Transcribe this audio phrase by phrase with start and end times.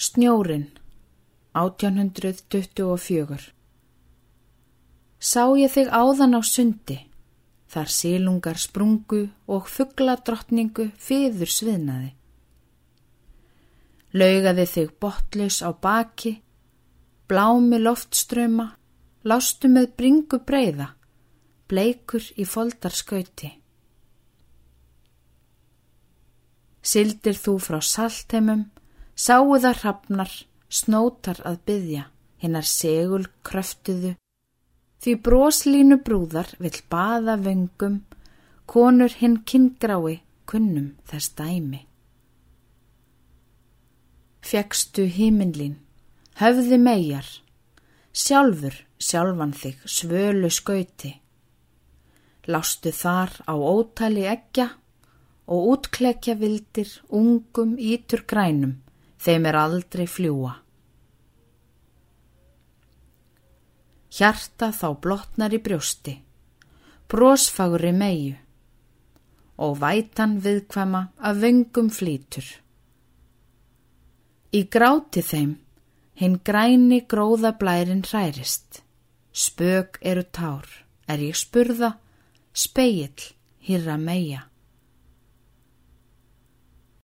[0.00, 0.70] Snjórin
[1.52, 3.52] 1824
[5.20, 6.96] Sá ég þig áðan á sundi,
[7.68, 12.16] þar sílungar sprungu og fuggladrottningu fyður sviðnaði.
[14.16, 16.32] Laugaði þig botlaus á baki,
[17.28, 18.70] blámi loftströma,
[19.28, 20.96] lástu með bringu breyða,
[21.68, 23.52] bleikur í foldarskauti.
[26.80, 28.70] Sildir þú frá saltheimum,
[29.20, 30.30] sáuða hrafnar,
[30.70, 32.06] snótar að byggja,
[32.40, 34.14] hinnar segul kröftuðu,
[35.02, 38.00] því broslínu brúðar vill baða vöngum,
[38.70, 41.84] konur hinn kyngrái kunnum þess dæmi.
[44.40, 45.76] Fjekstu híminlín,
[46.40, 47.26] höfði megar,
[48.12, 51.12] sjálfur sjálfan þig svölu skauti.
[52.50, 54.70] Lástu þar á ótali eggja
[55.50, 58.78] og útklekja vildir ungum ítur grænum,
[59.20, 60.54] þeim er aldrei fljúa.
[64.10, 66.16] Hjarta þá blotnar í brjósti,
[67.10, 68.34] brósfagri meiu
[69.60, 72.46] og vætan viðkvæma að vöngum flýtur.
[74.56, 75.52] Í gráti þeim,
[76.18, 78.80] hinn græni gróða blærin hærist,
[79.32, 80.66] spög eru tár,
[81.06, 81.94] er ég spurða,
[82.52, 83.30] speill,
[83.62, 84.49] hýrra meia.